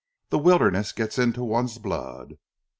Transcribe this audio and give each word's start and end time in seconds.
"The 0.31 0.39
wilderness 0.39 0.93
gets 0.93 1.19
into 1.19 1.43
one's 1.43 1.77
blood." 1.77 2.39